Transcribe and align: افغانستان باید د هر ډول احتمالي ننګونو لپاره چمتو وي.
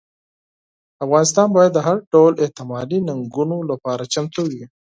افغانستان 1.05 1.47
باید 1.55 1.71
د 1.73 1.79
هر 1.87 1.97
ډول 2.13 2.33
احتمالي 2.43 2.97
ننګونو 3.07 3.57
لپاره 3.71 4.03
چمتو 4.13 4.41
وي. 4.51 4.63